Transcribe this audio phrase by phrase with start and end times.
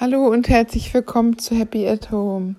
[0.00, 2.54] Hallo und herzlich willkommen zu Happy at Home.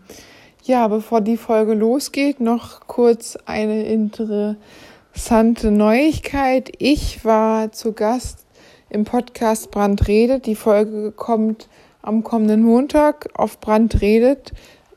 [0.63, 6.69] Ja, bevor die Folge losgeht, noch kurz eine interessante Neuigkeit.
[6.79, 8.45] Ich war zu Gast
[8.89, 10.47] im Podcast Brand redet.
[10.47, 11.69] Die Folge kommt
[12.01, 14.51] am kommenden Montag auf Brand redet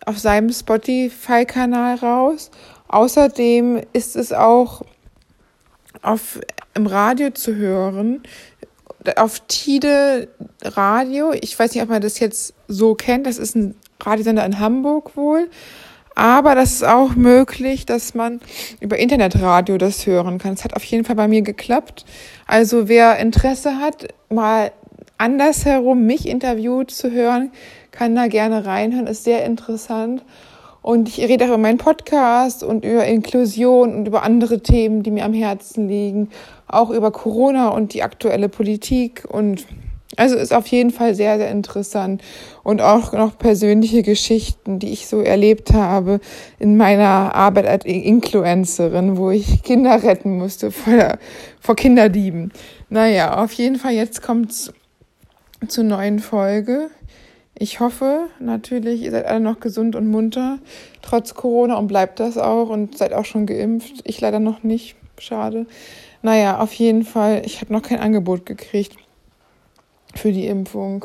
[0.05, 2.51] auf seinem Spotify-Kanal raus.
[2.89, 4.83] Außerdem ist es auch
[6.03, 6.41] auf,
[6.75, 8.25] im Radio zu hören
[9.17, 10.29] auf Tide
[10.63, 11.33] Radio.
[11.33, 13.27] Ich weiß nicht, ob man das jetzt so kennt.
[13.27, 15.49] Das ist ein Radiosender in Hamburg wohl.
[16.15, 18.41] Aber das ist auch möglich, dass man
[18.81, 20.53] über Internetradio das hören kann.
[20.53, 22.05] Es hat auf jeden Fall bei mir geklappt.
[22.47, 24.73] Also wer Interesse hat, mal
[25.17, 27.51] andersherum mich interviewt zu hören,
[27.93, 29.07] kann da gerne reinhören.
[29.07, 30.23] Ist sehr interessant.
[30.83, 35.13] Und ich rede auch über meinen Podcast und über Inklusion und über andere Themen, die
[35.13, 36.29] mir am Herzen liegen.
[36.73, 39.25] Auch über Corona und die aktuelle Politik.
[39.29, 39.67] Und
[40.17, 42.23] also ist auf jeden Fall sehr, sehr interessant.
[42.63, 46.21] Und auch noch persönliche Geschichten, die ich so erlebt habe
[46.59, 51.19] in meiner Arbeit als Influencerin, wo ich Kinder retten musste vor,
[51.61, 52.53] vor Kinderdieben.
[52.91, 54.73] Naja, auf jeden Fall, jetzt kommt's
[55.69, 56.91] zur neuen Folge.
[57.59, 60.59] Ich hoffe natürlich, ihr seid alle noch gesund und munter,
[61.01, 64.01] trotz Corona und bleibt das auch und seid auch schon geimpft.
[64.05, 64.97] Ich leider noch nicht.
[65.19, 65.67] Schade.
[66.23, 68.97] Naja, auf jeden Fall, ich habe noch kein Angebot gekriegt
[70.15, 71.05] für die Impfung.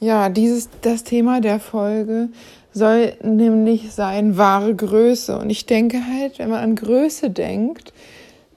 [0.00, 2.28] Ja, dieses, das Thema der Folge
[2.74, 5.38] soll nämlich sein wahre Größe.
[5.38, 7.94] Und ich denke halt, wenn man an Größe denkt,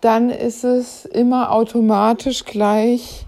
[0.02, 3.26] dann ist es immer automatisch gleich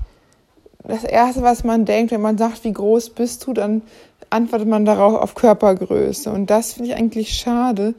[0.83, 3.81] das Erste, was man denkt, wenn man sagt, wie groß bist du, dann
[4.29, 6.29] antwortet man darauf auf Körpergröße.
[6.29, 7.93] Und das finde ich eigentlich schade,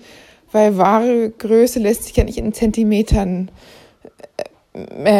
[0.52, 3.77] weil wahre Größe lässt sich ja nicht in Zentimetern äh,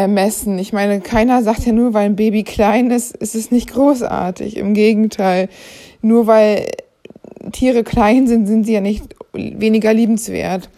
[0.09, 0.59] messen.
[0.59, 4.57] Ich meine, keiner sagt ja nur, weil ein Baby klein ist, ist es nicht großartig.
[4.57, 5.49] Im Gegenteil,
[6.03, 6.67] nur weil
[7.53, 10.69] Tiere klein sind, sind sie ja nicht weniger liebenswert.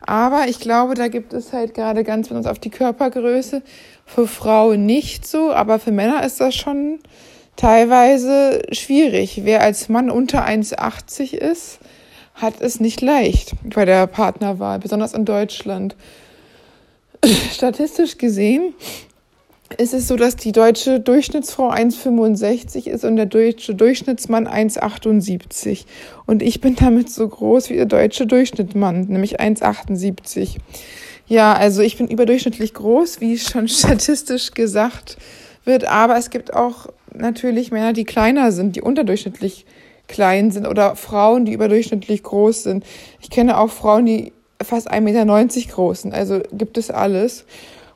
[0.00, 3.62] Aber ich glaube, da gibt es halt gerade ganz besonders auf die Körpergröße
[4.04, 6.98] für Frauen nicht so, aber für Männer ist das schon
[7.56, 9.42] teilweise schwierig.
[9.44, 11.78] Wer als Mann unter 1,80 ist,
[12.34, 15.96] hat es nicht leicht bei der Partnerwahl, besonders in Deutschland.
[17.52, 18.74] Statistisch gesehen
[19.78, 25.84] ist es so, dass die deutsche Durchschnittsfrau 1,65 ist und der deutsche Durchschnittsmann 1,78.
[26.26, 30.56] Und ich bin damit so groß wie der deutsche Durchschnittsmann, nämlich 1,78.
[31.26, 35.16] Ja, also ich bin überdurchschnittlich groß, wie schon statistisch gesagt
[35.64, 39.64] wird, aber es gibt auch natürlich Männer, die kleiner sind, die unterdurchschnittlich
[40.06, 42.84] klein sind oder Frauen, die überdurchschnittlich groß sind.
[43.22, 44.32] Ich kenne auch Frauen, die
[44.62, 46.14] fast 1,90 Meter groß sind.
[46.14, 47.44] Also gibt es alles.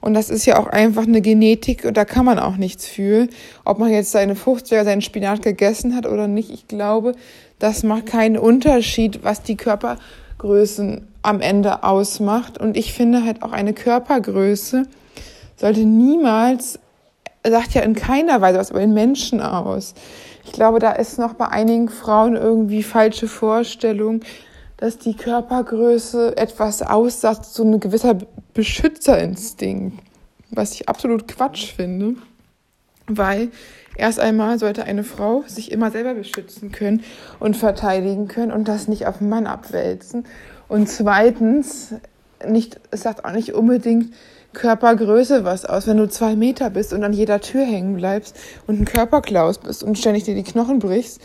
[0.00, 3.26] Und das ist ja auch einfach eine Genetik und da kann man auch nichts für.
[3.64, 7.14] Ob man jetzt seine Frucht oder seinen Spinat gegessen hat oder nicht, ich glaube,
[7.58, 12.58] das macht keinen Unterschied, was die Körpergrößen am Ende ausmacht.
[12.58, 14.86] Und ich finde halt auch eine Körpergröße
[15.58, 16.78] sollte niemals,
[17.46, 19.94] sagt ja in keiner Weise was über den Menschen aus.
[20.44, 24.20] Ich glaube, da ist noch bei einigen Frauen irgendwie falsche Vorstellung,
[24.78, 28.16] dass die Körpergröße etwas aussagt, so ein gewisser
[28.54, 30.00] Beschützerinstinkt,
[30.50, 32.14] was ich absolut Quatsch finde,
[33.06, 33.50] weil
[33.96, 37.02] erst einmal sollte eine Frau sich immer selber beschützen können
[37.40, 40.24] und verteidigen können und das nicht auf den Mann abwälzen.
[40.68, 41.94] Und zweitens,
[42.46, 44.14] nicht, es sagt auch nicht unbedingt
[44.52, 45.88] Körpergröße was aus.
[45.88, 49.82] Wenn du zwei Meter bist und an jeder Tür hängen bleibst und ein Körperklaus bist
[49.82, 51.20] und ständig dir die Knochen brichst,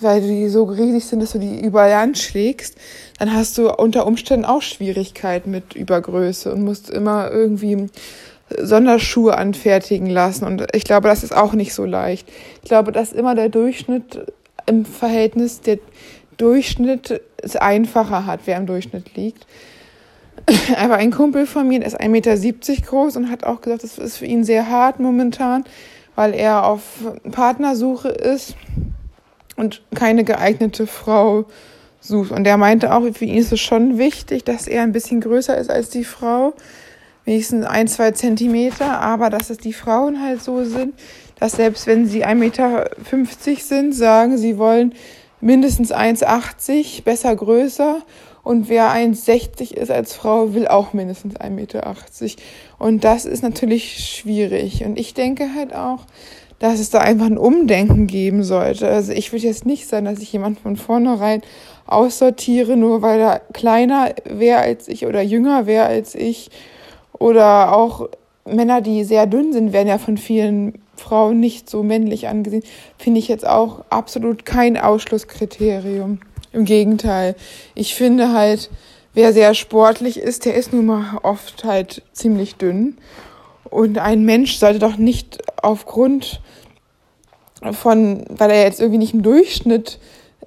[0.00, 2.76] weil die so riesig sind, dass du die überall anschlägst,
[3.18, 7.88] dann hast du unter Umständen auch Schwierigkeiten mit Übergröße und musst immer irgendwie
[8.56, 10.44] Sonderschuhe anfertigen lassen.
[10.44, 12.28] Und ich glaube, das ist auch nicht so leicht.
[12.62, 14.32] Ich glaube, dass immer der Durchschnitt
[14.66, 15.78] im Verhältnis, der
[16.36, 19.46] Durchschnitt es einfacher hat, wer im Durchschnitt liegt.
[20.78, 22.36] Aber ein Kumpel von mir ist 1,70 Meter
[22.86, 25.64] groß und hat auch gesagt, das ist für ihn sehr hart momentan,
[26.14, 26.82] weil er auf
[27.30, 28.54] Partnersuche ist
[29.58, 31.44] und keine geeignete Frau
[32.00, 32.30] sucht.
[32.30, 35.58] Und der meinte auch, für ihn ist es schon wichtig, dass er ein bisschen größer
[35.58, 36.54] ist als die Frau,
[37.24, 40.94] wenigstens ein, zwei Zentimeter, aber dass es die Frauen halt so sind,
[41.38, 42.90] dass selbst wenn sie 1,50 Meter
[43.58, 44.94] sind, sagen, sie wollen
[45.40, 48.02] mindestens 1,80, besser größer.
[48.42, 51.94] Und wer 1,60 ist als Frau, will auch mindestens 1,80 Meter.
[52.78, 54.84] Und das ist natürlich schwierig.
[54.84, 56.06] Und ich denke halt auch,
[56.58, 58.88] dass es da einfach ein Umdenken geben sollte.
[58.88, 61.42] Also ich würde jetzt nicht sagen, dass ich jemand von vornherein
[61.86, 66.50] aussortiere, nur weil er kleiner wäre als ich oder jünger wäre als ich.
[67.12, 68.08] Oder auch
[68.44, 72.62] Männer, die sehr dünn sind, werden ja von vielen Frauen nicht so männlich angesehen,
[72.98, 76.20] finde ich jetzt auch absolut kein Ausschlusskriterium.
[76.52, 77.36] Im Gegenteil.
[77.74, 78.70] Ich finde halt,
[79.14, 82.96] wer sehr sportlich ist, der ist nun mal oft halt ziemlich dünn.
[83.70, 86.40] Und ein Mensch sollte doch nicht aufgrund
[87.72, 89.98] von, weil er jetzt irgendwie nicht im Durchschnitt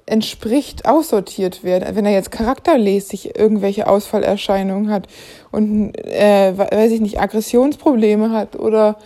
[0.06, 1.94] entspricht, aussortiert werden.
[1.94, 5.06] Wenn er jetzt charaktermäßig irgendwelche Ausfallerscheinungen hat
[5.50, 8.98] und, äh, weiß ich nicht, Aggressionsprobleme hat oder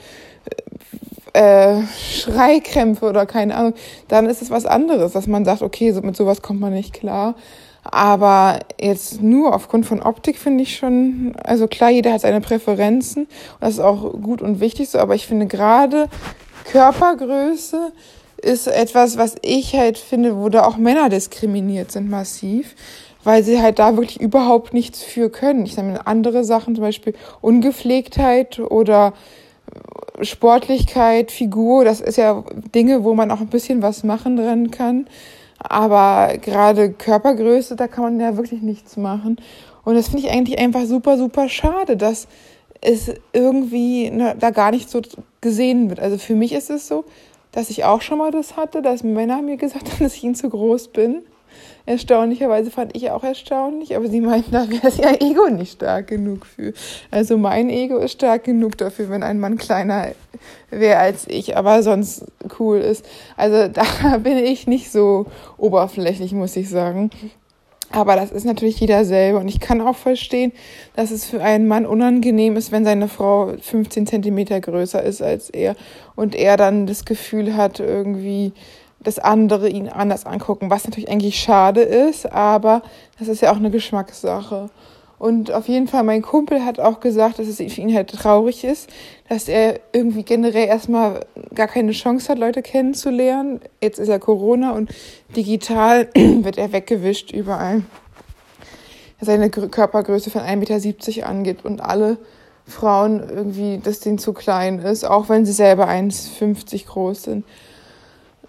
[1.33, 3.75] äh, Schreikrämpfe oder keine Ahnung,
[4.09, 7.35] dann ist es was anderes, dass man sagt, okay, mit sowas kommt man nicht klar.
[7.91, 13.25] Aber jetzt nur aufgrund von Optik finde ich schon, also klar, jeder hat seine Präferenzen
[13.25, 13.31] und
[13.61, 16.09] das ist auch gut und wichtig so, aber ich finde gerade
[16.65, 17.93] Körpergröße
[18.43, 22.75] ist etwas, was ich halt finde, wo da auch Männer diskriminiert sind massiv,
[23.25, 25.65] weil sie halt da wirklich überhaupt nichts für können.
[25.67, 29.15] Ich sage andere Sachen, zum Beispiel Ungepflegtheit oder
[30.21, 32.45] Sportlichkeit, Figur, das ist ja
[32.75, 35.07] Dinge, wo man auch ein bisschen was machen dran kann.
[35.59, 39.37] Aber gerade Körpergröße, da kann man ja wirklich nichts machen.
[39.85, 42.29] Und das finde ich eigentlich einfach super, super schade, dass
[42.81, 45.01] es irgendwie ne, da gar nicht so
[45.41, 46.01] gesehen wird.
[46.01, 47.05] Also für mich ist es so,
[47.53, 50.35] dass ich auch schon mal das hatte, dass Männer mir gesagt haben, dass ich ihnen
[50.35, 51.23] zu groß bin.
[51.87, 56.45] Erstaunlicherweise fand ich auch erstaunlich, aber sie meinten, da wäre ihr Ego nicht stark genug
[56.45, 56.73] für.
[57.13, 60.09] Also mein Ego ist stark genug dafür, wenn ein Mann kleiner
[60.71, 62.25] wäre als ich, aber sonst
[62.59, 63.05] cool ist.
[63.37, 65.27] Also da bin ich nicht so
[65.59, 67.11] oberflächlich, muss ich sagen.
[67.91, 69.39] Aber das ist natürlich jeder selber.
[69.39, 70.53] Und ich kann auch verstehen,
[70.97, 75.51] dass es für einen Mann unangenehm ist, wenn seine Frau 15 Zentimeter größer ist als
[75.51, 75.77] er
[76.17, 78.53] und er dann das Gefühl hat, irgendwie,
[79.01, 82.83] dass andere ihn anders angucken, was natürlich eigentlich schade ist, aber
[83.19, 84.71] das ist ja auch eine Geschmackssache.
[85.19, 88.65] Und auf jeden Fall, mein Kumpel hat auch gesagt, dass es für ihn halt traurig
[88.65, 88.91] ist,
[89.29, 93.61] dass er irgendwie generell erstmal gar keine Chance hat, Leute kennenzulernen.
[93.81, 94.91] Jetzt ist ja Corona und
[95.35, 97.83] digital wird er weggewischt überall.
[99.19, 102.19] Seine Körpergröße von 1,70 Meter angeht und alle
[102.67, 107.45] Frauen irgendwie, dass denen zu klein ist, auch wenn sie selber 1,50 groß sind.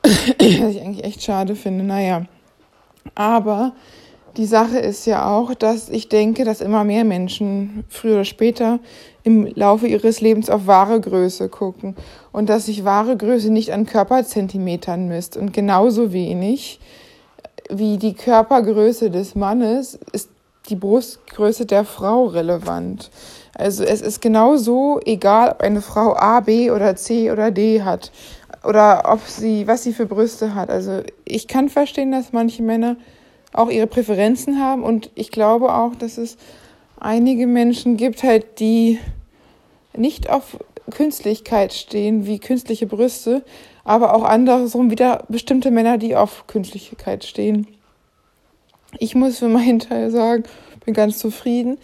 [0.40, 1.84] Was ich eigentlich echt schade finde.
[1.84, 2.26] Naja.
[3.16, 3.74] Aber
[4.38, 8.80] die Sache ist ja auch, dass ich denke, dass immer mehr Menschen früher oder später
[9.24, 11.96] im Laufe ihres Lebens auf wahre Größe gucken
[12.32, 16.80] und dass sich wahre Größe nicht an Körperzentimetern misst und genauso wenig
[17.70, 20.30] wie die Körpergröße des Mannes ist
[20.70, 23.10] die Brustgröße der Frau relevant.
[23.54, 28.12] Also es ist genauso egal, ob eine Frau A, B oder C oder D hat
[28.68, 30.70] oder ob sie, was sie für Brüste hat.
[30.70, 32.98] Also ich kann verstehen, dass manche Männer
[33.54, 36.36] auch ihre Präferenzen haben und ich glaube auch, dass es
[37.00, 39.00] einige Menschen gibt halt, die
[39.96, 40.58] nicht auf
[40.92, 43.46] Künstlichkeit stehen, wie künstliche Brüste,
[43.86, 47.68] aber auch andersrum wieder bestimmte Männer, die auf Künstlichkeit stehen.
[49.00, 50.44] Ich muss für meinen Teil sagen,
[50.84, 51.78] bin ganz zufrieden,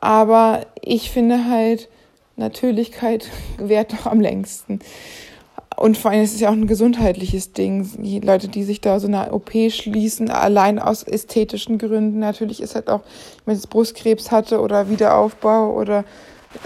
[0.00, 1.90] aber ich finde halt,
[2.36, 3.28] Natürlichkeit
[3.58, 4.80] währt doch am längsten.
[5.80, 7.88] Und vor allem ist es ja auch ein gesundheitliches Ding.
[8.02, 12.18] Die Leute, die sich da so eine OP schließen, allein aus ästhetischen Gründen.
[12.18, 13.00] Natürlich ist halt auch,
[13.46, 16.04] wenn es Brustkrebs hatte oder Wiederaufbau oder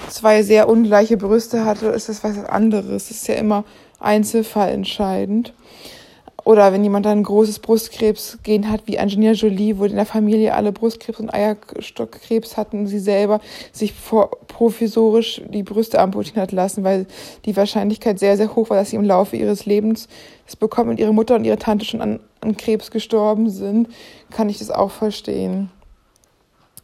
[0.09, 3.07] zwei sehr ungleiche Brüste hatte, ist das was anderes.
[3.07, 3.63] Das ist ja immer
[4.01, 5.55] einzelfallentscheidend.
[6.45, 10.55] Oder wenn jemand dann ein großes Brustkrebsgen hat, wie Angelina Jolie, wo in der Familie
[10.55, 13.41] alle Brustkrebs und Eierstockkrebs hatten sie selber
[13.73, 17.07] sich vor, provisorisch die Brüste amputieren hat lassen, weil
[17.47, 20.07] die Wahrscheinlichkeit sehr, sehr hoch war, dass sie im Laufe ihres Lebens
[20.47, 23.89] es bekommen und ihre Mutter und ihre Tante schon an, an Krebs gestorben sind,
[24.31, 25.71] kann ich das auch verstehen.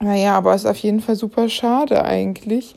[0.01, 2.75] Naja, aber es ist auf jeden Fall super schade eigentlich,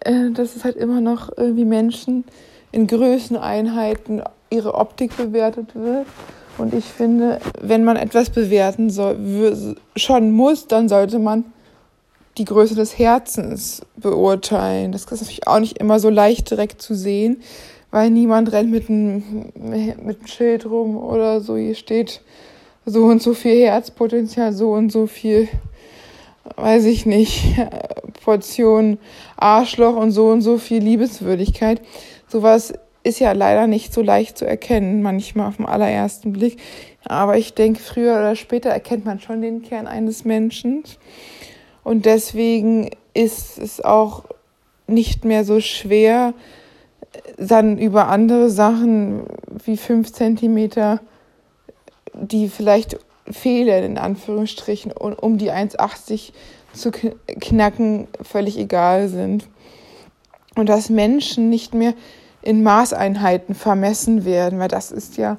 [0.00, 2.24] äh, dass es halt immer noch irgendwie Menschen
[2.72, 6.06] in Größeneinheiten ihre Optik bewertet wird.
[6.58, 11.44] Und ich finde, wenn man etwas bewerten soll, schon muss, dann sollte man
[12.36, 14.92] die Größe des Herzens beurteilen.
[14.92, 17.42] Das ist natürlich auch nicht immer so leicht direkt zu sehen,
[17.90, 21.56] weil niemand rennt mit einem, mit einem Schild rum oder so.
[21.56, 22.22] Hier steht
[22.86, 25.48] so und so viel Herzpotenzial, so und so viel,
[26.56, 27.56] weiß ich nicht,
[28.24, 28.98] Portion
[29.36, 31.80] Arschloch und so und so viel Liebeswürdigkeit.
[32.28, 36.58] Sowas ist ja leider nicht so leicht zu erkennen, manchmal auf den allerersten Blick.
[37.04, 40.84] Aber ich denke, früher oder später erkennt man schon den Kern eines Menschen.
[41.84, 44.24] Und deswegen ist es auch
[44.86, 46.34] nicht mehr so schwer,
[47.36, 49.24] dann über andere Sachen
[49.64, 51.00] wie fünf Zentimeter,
[52.12, 52.98] die vielleicht
[53.30, 56.32] fehlen, in Anführungsstrichen, um die 1,80
[56.72, 59.48] zu knacken, völlig egal sind.
[60.56, 61.94] Und dass Menschen nicht mehr
[62.48, 65.36] in Maßeinheiten vermessen werden, weil das ist ja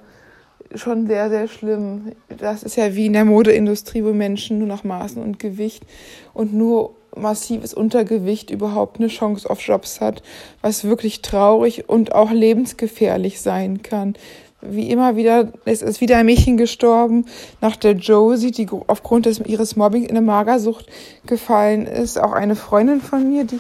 [0.76, 2.12] schon sehr, sehr schlimm.
[2.38, 5.88] Das ist ja wie in der Modeindustrie, wo Menschen nur nach Maßen und Gewicht
[6.36, 10.22] und nur massives Untergewicht überhaupt eine Chance auf Jobs hat,
[10.62, 14.14] was wirklich traurig und auch lebensgefährlich sein kann.
[14.62, 17.26] Wie immer wieder, es ist wieder ein Mädchen gestorben
[17.60, 20.86] nach der Josie, die aufgrund des, ihres Mobbing in eine Magersucht
[21.26, 22.20] gefallen ist.
[22.20, 23.60] Auch eine Freundin von mir, die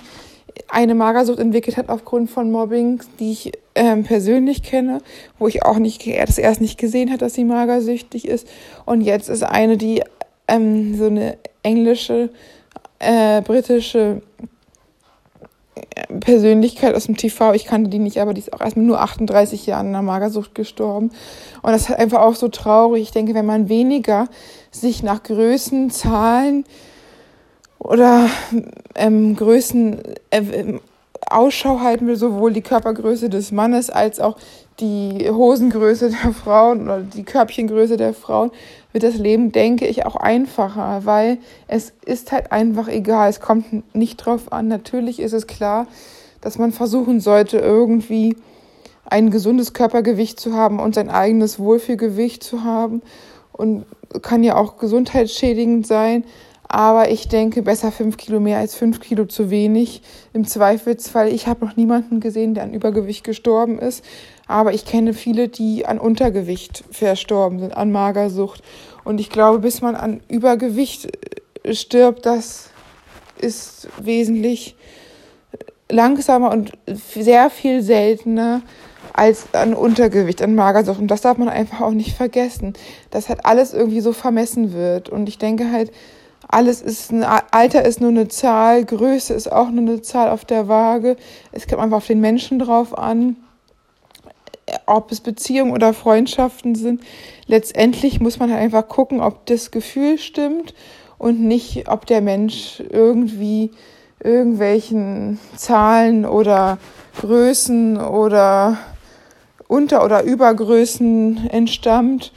[0.68, 5.01] eine Magersucht entwickelt hat aufgrund von Mobbing, die ich ähm, persönlich kenne,
[5.38, 8.48] wo ich auch nicht das erst nicht gesehen hat, dass sie magersüchtig ist.
[8.86, 10.04] Und jetzt ist eine, die
[10.48, 12.30] ähm, so eine englische,
[13.00, 14.22] äh, britische
[15.75, 18.86] äh, Persönlichkeit aus dem TV, ich kannte die nicht, aber die ist auch erst mit
[18.86, 21.12] nur 38 Jahren an einer Magersucht gestorben.
[21.62, 23.04] Und das ist einfach auch so traurig.
[23.04, 24.28] Ich denke, wenn man weniger
[24.72, 26.66] sich nach Größen, Zahlen,
[27.79, 28.29] oder
[28.95, 30.79] ähm, Größen äh,
[31.29, 34.38] Ausschau halten will, sowohl die Körpergröße des Mannes als auch
[34.79, 38.51] die Hosengröße der Frauen oder die Körbchengröße der Frauen,
[38.91, 43.29] wird das Leben, denke ich, auch einfacher, weil es ist halt einfach egal.
[43.29, 44.67] Es kommt nicht drauf an.
[44.67, 45.88] Natürlich ist es klar,
[46.41, 48.36] dass man versuchen sollte, irgendwie
[49.05, 53.01] ein gesundes Körpergewicht zu haben und sein eigenes Wohlfühlgewicht zu haben
[53.51, 53.86] und
[54.21, 56.24] kann ja auch gesundheitsschädigend sein.
[56.71, 60.03] Aber ich denke, besser fünf Kilo mehr als fünf Kilo zu wenig.
[60.33, 64.05] Im Zweifelsfall, ich habe noch niemanden gesehen, der an Übergewicht gestorben ist.
[64.45, 68.61] Aber ich kenne viele, die an Untergewicht verstorben sind, an Magersucht.
[69.03, 71.09] Und ich glaube, bis man an Übergewicht
[71.63, 72.69] äh, stirbt, das
[73.41, 74.75] ist wesentlich
[75.91, 78.61] langsamer und sehr viel seltener
[79.13, 80.99] als an Untergewicht, an Magersucht.
[80.99, 82.73] Und das darf man einfach auch nicht vergessen,
[83.09, 85.09] dass halt alles irgendwie so vermessen wird.
[85.09, 85.91] Und ich denke halt,
[86.51, 90.46] alles ist ein Alter ist nur eine Zahl, Größe ist auch nur eine Zahl auf
[90.46, 91.15] der Waage.
[91.51, 93.36] Es kommt einfach auf den Menschen drauf an,
[94.88, 97.01] ob es Beziehungen oder Freundschaften sind.
[97.46, 100.74] Letztendlich muss man halt einfach gucken, ob das Gefühl stimmt
[101.20, 103.70] und nicht, ob der Mensch irgendwie
[104.20, 106.79] irgendwelchen Zahlen oder
[107.22, 108.79] Größen oder
[109.68, 112.34] Unter- oder Übergrößen entstammt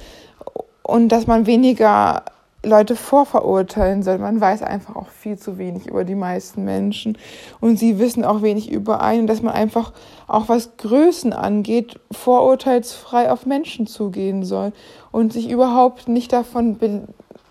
[0.82, 2.24] und dass man weniger
[2.64, 4.18] Leute vorverurteilen soll.
[4.18, 7.18] Man weiß einfach auch viel zu wenig über die meisten Menschen
[7.60, 9.92] und sie wissen auch wenig über einen, dass man einfach
[10.28, 14.72] auch was Größen angeht, vorurteilsfrei auf Menschen zugehen soll
[15.10, 16.78] und sich überhaupt nicht davon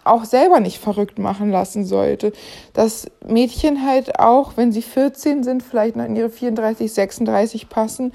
[0.03, 2.31] auch selber nicht verrückt machen lassen sollte.
[2.73, 8.13] Dass Mädchen halt auch, wenn sie 14 sind, vielleicht noch in ihre 34, 36 passen,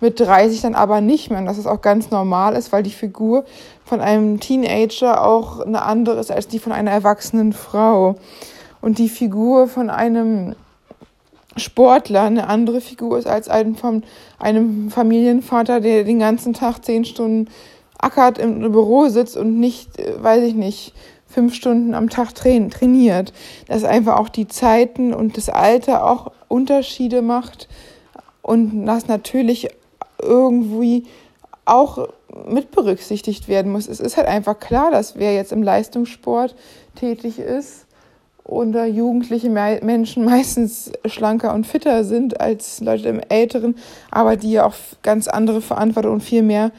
[0.00, 1.40] mit 30 dann aber nicht mehr.
[1.40, 3.44] Und dass es auch ganz normal ist, weil die Figur
[3.84, 8.16] von einem Teenager auch eine andere ist als die von einer erwachsenen Frau.
[8.80, 10.54] Und die Figur von einem
[11.56, 14.04] Sportler eine andere Figur ist als ein von
[14.38, 17.48] einem Familienvater, der den ganzen Tag zehn Stunden
[17.98, 20.94] ackert im Büro sitzt und nicht, äh, weiß ich nicht,
[21.26, 23.32] fünf Stunden am Tag trainiert.
[23.66, 27.68] Dass einfach auch die Zeiten und das Alter auch Unterschiede macht
[28.42, 29.68] und das natürlich
[30.22, 31.06] irgendwie
[31.64, 32.08] auch
[32.46, 33.88] mit berücksichtigt werden muss.
[33.88, 36.54] Es ist halt einfach klar, dass wer jetzt im Leistungssport
[36.94, 37.86] tätig ist
[38.72, 43.76] da jugendliche Menschen meistens schlanker und fitter sind als Leute im Älteren,
[44.10, 46.72] aber die ja auch ganz andere Verantwortung und viel mehr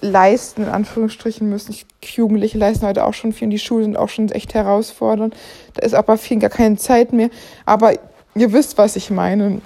[0.00, 1.74] leisten, in Anführungsstrichen müssen.
[2.02, 5.34] Jugendliche leisten heute auch schon viel und die Schulen sind auch schon echt herausfordernd.
[5.74, 7.30] Da ist aber vielen gar keine Zeit mehr.
[7.64, 7.92] Aber
[8.34, 9.60] ihr wisst, was ich meine.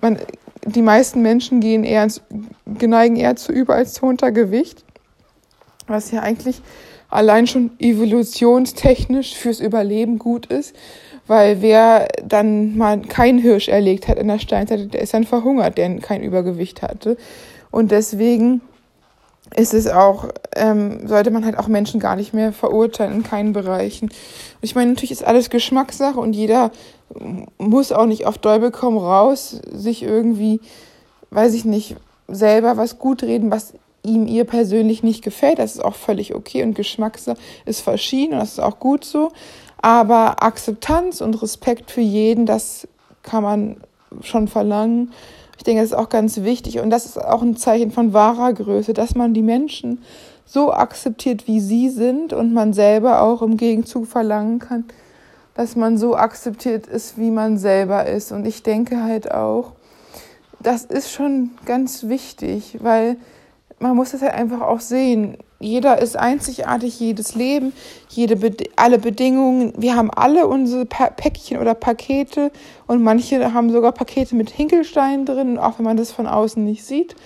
[0.00, 0.18] Man
[0.74, 2.20] die meisten Menschen gehen eher ins,
[2.78, 4.84] geneigen eher zu Über- als zu Untergewicht,
[5.86, 6.62] was ja eigentlich
[7.08, 10.74] allein schon evolutionstechnisch fürs Überleben gut ist,
[11.26, 15.78] weil wer dann mal keinen Hirsch erlegt hat in der Steinzeit, der ist dann verhungert,
[15.78, 17.16] der kein Übergewicht hatte.
[17.70, 18.60] Und deswegen
[19.56, 23.52] ist es auch, ähm, sollte man halt auch Menschen gar nicht mehr verurteilen in keinen
[23.52, 24.10] Bereichen.
[24.60, 26.70] Ich meine, natürlich ist alles Geschmackssache und jeder
[27.58, 30.60] muss auch nicht auf Däubel komm raus, sich irgendwie,
[31.30, 31.96] weiß ich nicht,
[32.28, 35.58] selber was gut reden, was ihm ihr persönlich nicht gefällt.
[35.58, 39.30] Das ist auch völlig okay und Geschmackssache ist verschieden und das ist auch gut so.
[39.80, 42.86] Aber Akzeptanz und Respekt für jeden, das
[43.22, 43.76] kann man
[44.22, 45.12] schon verlangen.
[45.58, 48.52] Ich denke, das ist auch ganz wichtig und das ist auch ein Zeichen von wahrer
[48.52, 50.02] Größe, dass man die Menschen
[50.46, 54.84] so akzeptiert, wie sie sind und man selber auch im Gegenzug verlangen kann,
[55.54, 58.32] dass man so akzeptiert ist, wie man selber ist.
[58.32, 59.72] Und ich denke halt auch,
[60.60, 63.16] das ist schon ganz wichtig, weil
[63.80, 65.36] man muss es halt einfach auch sehen.
[65.60, 67.72] Jeder ist einzigartig, jedes Leben,
[68.08, 68.38] jede
[68.76, 69.72] alle Bedingungen.
[69.76, 72.52] Wir haben alle unsere pa Päckchen oder Pakete
[72.86, 76.84] und manche haben sogar Pakete mit Hinkelsteinen drin, auch wenn man das von außen nicht
[76.84, 77.16] sieht.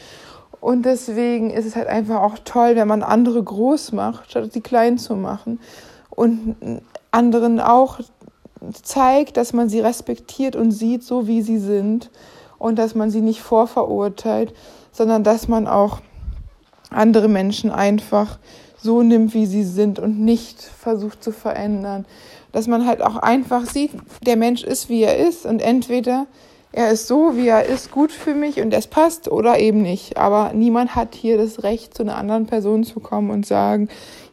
[0.62, 4.60] Und deswegen ist es halt einfach auch toll, wenn man andere groß macht, statt sie
[4.60, 5.60] klein zu machen.
[6.08, 6.56] Und
[7.10, 8.00] anderen auch
[8.82, 12.10] zeigt, dass man sie respektiert und sieht, so wie sie sind.
[12.58, 14.54] Und dass man sie nicht vorverurteilt,
[14.92, 16.00] sondern dass man auch
[16.94, 18.38] andere Menschen einfach
[18.80, 22.04] so nimmt, wie sie sind und nicht versucht zu verändern.
[22.52, 23.92] Dass man halt auch einfach sieht,
[24.26, 26.26] der Mensch ist, wie er ist und entweder
[26.72, 30.16] er ist so, wie er ist, gut für mich und es passt oder eben nicht.
[30.16, 33.88] Aber niemand hat hier das Recht, zu einer anderen Person zu kommen und sagen,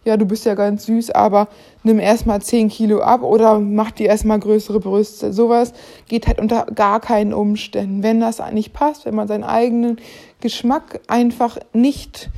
[0.05, 1.47] ja, du bist ja ganz süß, aber
[1.83, 5.33] nimm erstmal 10 Kilo ab oder mach dir erstmal größere Brüste.
[5.33, 5.73] Sowas
[6.07, 8.01] geht halt unter gar keinen Umständen.
[8.01, 9.97] Wenn das nicht passt, wenn man seinen eigenen
[10.39, 12.29] Geschmack einfach nicht,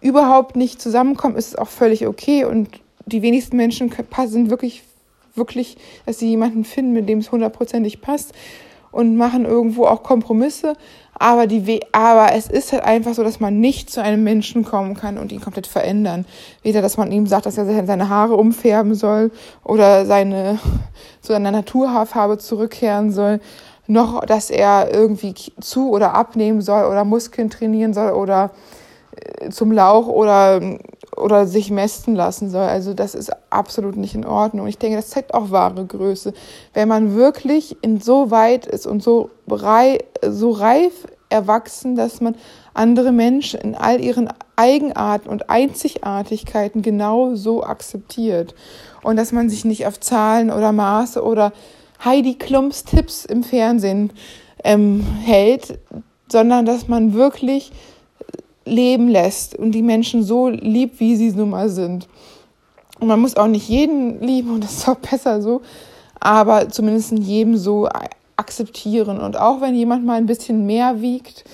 [0.00, 2.44] überhaupt nicht zusammenkommt, ist es auch völlig okay.
[2.44, 2.68] Und
[3.06, 3.90] die wenigsten Menschen
[4.26, 4.82] sind wirklich,
[5.34, 8.32] wirklich, dass sie jemanden finden, mit dem es hundertprozentig passt
[8.90, 10.74] und machen irgendwo auch Kompromisse.
[11.18, 14.94] Aber, die, aber es ist halt einfach so, dass man nicht zu einem Menschen kommen
[14.94, 16.24] kann und ihn komplett verändern.
[16.62, 19.32] Weder, dass man ihm sagt, dass er seine Haare umfärben soll
[19.64, 20.58] oder seine,
[21.20, 23.40] zu seiner Naturhaarfarbe zurückkehren soll,
[23.88, 28.50] noch, dass er irgendwie zu oder abnehmen soll oder Muskeln trainieren soll oder
[29.16, 30.60] äh, zum Lauch oder
[31.18, 32.62] oder sich mästen lassen soll.
[32.62, 34.64] Also das ist absolut nicht in Ordnung.
[34.64, 36.32] Und ich denke, das zeigt auch wahre Größe.
[36.74, 42.36] Wenn man wirklich in so weit ist und so, rei so reif erwachsen, dass man
[42.74, 48.54] andere Menschen in all ihren Eigenarten und Einzigartigkeiten genau so akzeptiert.
[49.02, 51.52] Und dass man sich nicht auf Zahlen oder Maße oder
[52.04, 54.12] Heidi Klums Tipps im Fernsehen
[54.64, 55.78] ähm, hält,
[56.30, 57.72] sondern dass man wirklich
[58.68, 62.08] leben lässt und die Menschen so liebt, wie sie nun mal sind.
[63.00, 65.62] Und man muss auch nicht jeden lieben und das ist auch besser so,
[66.20, 67.88] aber zumindest jedem so
[68.36, 69.20] akzeptieren.
[69.20, 71.44] Und auch wenn jemand mal ein bisschen mehr wiegt,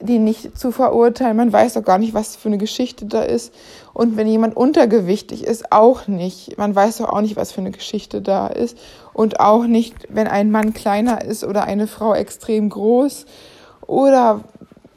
[0.00, 1.36] den nicht zu verurteilen.
[1.36, 3.52] Man weiß doch gar nicht, was für eine Geschichte da ist.
[3.92, 6.58] Und wenn jemand untergewichtig ist, auch nicht.
[6.58, 8.76] Man weiß doch auch nicht, was für eine Geschichte da ist.
[9.14, 13.26] Und auch nicht, wenn ein Mann kleiner ist oder eine Frau extrem groß
[13.86, 14.44] oder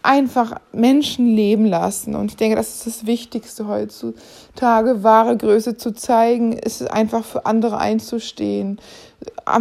[0.02, 2.16] einfach Menschen leben lassen.
[2.16, 7.46] Und ich denke, das ist das Wichtigste heutzutage, wahre Größe zu zeigen, ist einfach für
[7.46, 8.80] andere einzustehen.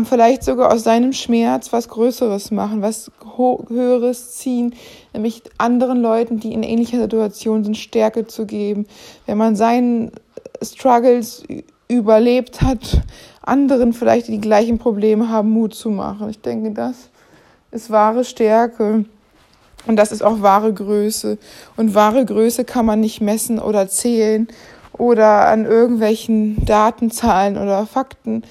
[0.05, 4.75] Vielleicht sogar aus seinem Schmerz was Größeres machen, was Höheres ziehen,
[5.13, 8.87] nämlich anderen Leuten, die in ähnlicher Situation sind, Stärke zu geben.
[9.27, 10.13] Wenn man seinen
[10.63, 11.43] Struggles
[11.89, 13.03] überlebt hat,
[13.43, 16.29] anderen vielleicht, die die gleichen Probleme haben, Mut zu machen.
[16.29, 17.09] Ich denke, das
[17.71, 19.07] ist wahre Stärke.
[19.89, 21.39] Und das ist auch wahre Größe.
[21.77, 24.47] Und wahre Größe kann man nicht messen oder zählen
[24.93, 28.43] oder an irgendwelchen Datenzahlen oder Fakten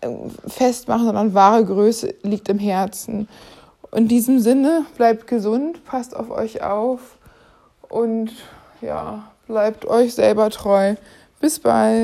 [0.00, 0.08] äh,
[0.48, 3.28] festmachen, sondern wahre Größe liegt im Herzen.
[3.92, 7.16] In diesem Sinne, bleibt gesund, passt auf euch auf
[7.88, 8.32] und
[8.80, 10.96] ja, bleibt euch selber treu.
[11.38, 12.02] Bis bald.